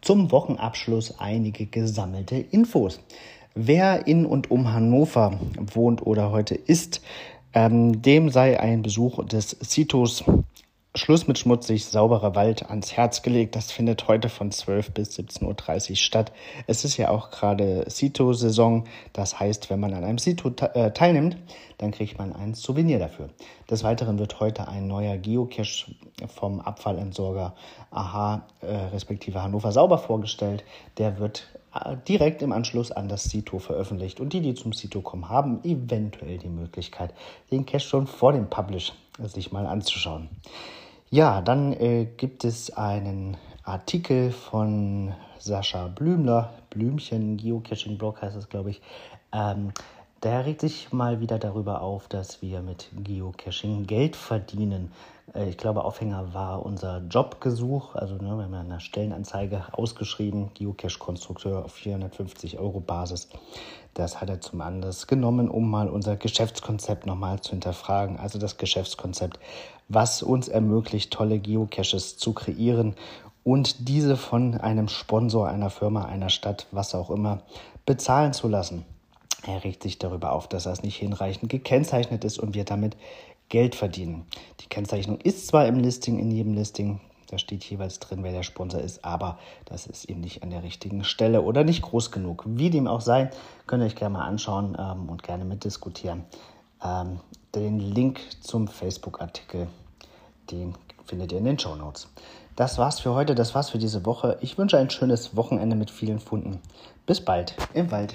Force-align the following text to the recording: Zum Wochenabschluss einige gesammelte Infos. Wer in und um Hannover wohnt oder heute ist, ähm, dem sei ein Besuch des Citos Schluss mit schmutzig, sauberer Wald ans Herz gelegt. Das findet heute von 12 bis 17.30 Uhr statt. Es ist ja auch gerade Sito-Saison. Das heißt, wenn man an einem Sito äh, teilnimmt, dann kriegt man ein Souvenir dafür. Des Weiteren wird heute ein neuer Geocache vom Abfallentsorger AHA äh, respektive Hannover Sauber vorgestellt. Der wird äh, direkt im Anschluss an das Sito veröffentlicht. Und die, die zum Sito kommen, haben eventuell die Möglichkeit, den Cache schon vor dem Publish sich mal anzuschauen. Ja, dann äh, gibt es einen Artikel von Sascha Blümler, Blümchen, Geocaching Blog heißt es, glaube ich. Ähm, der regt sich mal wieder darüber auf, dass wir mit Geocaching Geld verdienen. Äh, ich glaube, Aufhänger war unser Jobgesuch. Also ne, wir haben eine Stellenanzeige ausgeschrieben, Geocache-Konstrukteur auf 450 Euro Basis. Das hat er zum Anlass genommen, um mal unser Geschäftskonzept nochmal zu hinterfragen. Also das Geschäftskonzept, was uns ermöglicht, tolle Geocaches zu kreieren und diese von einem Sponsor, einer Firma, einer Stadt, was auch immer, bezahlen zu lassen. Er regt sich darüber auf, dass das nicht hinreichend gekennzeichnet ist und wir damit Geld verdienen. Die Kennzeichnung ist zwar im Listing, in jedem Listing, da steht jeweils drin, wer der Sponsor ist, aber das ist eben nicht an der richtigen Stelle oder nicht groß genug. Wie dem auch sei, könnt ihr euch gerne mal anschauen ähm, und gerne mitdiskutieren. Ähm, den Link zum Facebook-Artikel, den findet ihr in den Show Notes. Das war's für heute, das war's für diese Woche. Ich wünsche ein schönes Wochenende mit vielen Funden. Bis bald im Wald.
Zum 0.00 0.30
Wochenabschluss 0.30 1.18
einige 1.18 1.64
gesammelte 1.64 2.36
Infos. 2.36 3.00
Wer 3.54 4.06
in 4.06 4.26
und 4.26 4.50
um 4.50 4.70
Hannover 4.70 5.40
wohnt 5.72 6.06
oder 6.06 6.30
heute 6.30 6.54
ist, 6.54 7.00
ähm, 7.54 8.02
dem 8.02 8.28
sei 8.28 8.60
ein 8.60 8.82
Besuch 8.82 9.24
des 9.24 9.56
Citos 9.62 10.24
Schluss 10.96 11.26
mit 11.26 11.40
schmutzig, 11.40 11.86
sauberer 11.86 12.36
Wald 12.36 12.70
ans 12.70 12.92
Herz 12.92 13.22
gelegt. 13.22 13.56
Das 13.56 13.72
findet 13.72 14.06
heute 14.06 14.28
von 14.28 14.52
12 14.52 14.92
bis 14.92 15.18
17.30 15.18 15.90
Uhr 15.90 15.96
statt. 15.96 16.30
Es 16.68 16.84
ist 16.84 16.96
ja 16.98 17.08
auch 17.08 17.32
gerade 17.32 17.84
Sito-Saison. 17.90 18.84
Das 19.12 19.40
heißt, 19.40 19.70
wenn 19.70 19.80
man 19.80 19.92
an 19.92 20.04
einem 20.04 20.18
Sito 20.18 20.50
äh, 20.50 20.92
teilnimmt, 20.92 21.36
dann 21.78 21.90
kriegt 21.90 22.16
man 22.16 22.32
ein 22.32 22.54
Souvenir 22.54 23.00
dafür. 23.00 23.30
Des 23.68 23.82
Weiteren 23.82 24.20
wird 24.20 24.38
heute 24.38 24.68
ein 24.68 24.86
neuer 24.86 25.16
Geocache 25.16 25.96
vom 26.28 26.60
Abfallentsorger 26.60 27.56
AHA 27.90 28.46
äh, 28.60 28.72
respektive 28.92 29.42
Hannover 29.42 29.72
Sauber 29.72 29.98
vorgestellt. 29.98 30.62
Der 30.98 31.18
wird 31.18 31.48
äh, 31.74 31.96
direkt 32.06 32.40
im 32.40 32.52
Anschluss 32.52 32.92
an 32.92 33.08
das 33.08 33.24
Sito 33.24 33.58
veröffentlicht. 33.58 34.20
Und 34.20 34.32
die, 34.32 34.42
die 34.42 34.54
zum 34.54 34.72
Sito 34.72 35.00
kommen, 35.00 35.28
haben 35.28 35.58
eventuell 35.64 36.38
die 36.38 36.48
Möglichkeit, 36.48 37.12
den 37.50 37.66
Cache 37.66 37.80
schon 37.80 38.06
vor 38.06 38.32
dem 38.32 38.48
Publish 38.48 38.92
sich 39.18 39.50
mal 39.50 39.66
anzuschauen. 39.66 40.28
Ja, 41.10 41.40
dann 41.42 41.72
äh, 41.74 42.06
gibt 42.16 42.44
es 42.44 42.76
einen 42.76 43.36
Artikel 43.62 44.32
von 44.32 45.14
Sascha 45.38 45.88
Blümler, 45.88 46.52
Blümchen, 46.70 47.36
Geocaching 47.36 47.98
Blog 47.98 48.20
heißt 48.22 48.36
es, 48.36 48.48
glaube 48.48 48.70
ich. 48.70 48.82
Ähm, 49.32 49.72
der 50.24 50.46
regt 50.46 50.62
sich 50.62 50.90
mal 50.90 51.20
wieder 51.20 51.38
darüber 51.38 51.82
auf, 51.82 52.08
dass 52.08 52.40
wir 52.40 52.62
mit 52.62 52.88
Geocaching 52.96 53.86
Geld 53.86 54.16
verdienen. 54.16 54.90
Äh, 55.34 55.50
ich 55.50 55.58
glaube, 55.58 55.84
Aufhänger 55.84 56.32
war 56.32 56.64
unser 56.64 57.02
Jobgesuch. 57.10 57.94
Also 57.94 58.14
ne, 58.14 58.34
wir 58.36 58.44
haben 58.44 58.54
eine 58.54 58.80
Stellenanzeige 58.80 59.64
ausgeschrieben, 59.72 60.50
Geocache-Konstrukteur 60.54 61.66
auf 61.66 61.72
450 61.72 62.58
Euro 62.58 62.80
Basis. 62.80 63.28
Das 63.92 64.22
hat 64.22 64.30
er 64.30 64.40
zum 64.40 64.62
Anlass 64.62 65.06
genommen, 65.06 65.50
um 65.50 65.70
mal 65.70 65.88
unser 65.90 66.16
Geschäftskonzept 66.16 67.04
nochmal 67.04 67.40
zu 67.40 67.50
hinterfragen. 67.50 68.16
Also 68.18 68.38
das 68.38 68.56
Geschäftskonzept, 68.56 69.38
was 69.88 70.22
uns 70.22 70.48
ermöglicht, 70.48 71.12
tolle 71.12 71.38
Geocaches 71.38 72.16
zu 72.16 72.32
kreieren 72.32 72.94
und 73.44 73.88
diese 73.88 74.16
von 74.16 74.54
einem 74.54 74.88
Sponsor, 74.88 75.48
einer 75.48 75.68
Firma, 75.68 76.06
einer 76.06 76.30
Stadt, 76.30 76.66
was 76.72 76.94
auch 76.94 77.10
immer, 77.10 77.42
bezahlen 77.84 78.32
zu 78.32 78.48
lassen. 78.48 78.86
Er 79.46 79.62
regt 79.64 79.82
sich 79.82 79.98
darüber 79.98 80.32
auf, 80.32 80.48
dass 80.48 80.64
das 80.64 80.82
nicht 80.82 80.96
hinreichend 80.96 81.50
gekennzeichnet 81.50 82.24
ist 82.24 82.38
und 82.38 82.54
wir 82.54 82.64
damit 82.64 82.96
Geld 83.48 83.74
verdienen. 83.74 84.26
Die 84.60 84.68
Kennzeichnung 84.68 85.20
ist 85.20 85.46
zwar 85.46 85.66
im 85.66 85.78
Listing, 85.78 86.18
in 86.18 86.30
jedem 86.30 86.54
Listing, 86.54 87.00
da 87.28 87.38
steht 87.38 87.64
jeweils 87.64 87.98
drin, 87.98 88.22
wer 88.22 88.32
der 88.32 88.42
Sponsor 88.42 88.80
ist, 88.80 89.04
aber 89.04 89.38
das 89.64 89.86
ist 89.86 90.06
eben 90.06 90.20
nicht 90.20 90.42
an 90.42 90.50
der 90.50 90.62
richtigen 90.62 91.04
Stelle 91.04 91.42
oder 91.42 91.64
nicht 91.64 91.82
groß 91.82 92.10
genug. 92.10 92.44
Wie 92.46 92.70
dem 92.70 92.86
auch 92.86 93.00
sei, 93.00 93.30
könnt 93.66 93.82
ihr 93.82 93.86
euch 93.86 93.96
gerne 93.96 94.18
mal 94.18 94.26
anschauen 94.26 94.76
ähm, 94.78 95.08
und 95.08 95.22
gerne 95.22 95.44
mitdiskutieren. 95.44 96.24
Ähm, 96.82 97.20
den 97.54 97.80
Link 97.80 98.20
zum 98.40 98.68
Facebook-Artikel, 98.68 99.68
den 100.50 100.74
findet 101.06 101.32
ihr 101.32 101.38
in 101.38 101.44
den 101.44 101.58
Show 101.58 101.74
Notes. 101.74 102.08
Das 102.56 102.78
war's 102.78 103.00
für 103.00 103.14
heute, 103.14 103.34
das 103.34 103.54
war's 103.54 103.70
für 103.70 103.78
diese 103.78 104.06
Woche. 104.06 104.38
Ich 104.40 104.58
wünsche 104.58 104.78
ein 104.78 104.90
schönes 104.90 105.36
Wochenende 105.36 105.76
mit 105.76 105.90
vielen 105.90 106.20
Funden. 106.20 106.60
Bis 107.06 107.20
bald 107.20 107.54
im 107.74 107.90
Wald. 107.90 108.14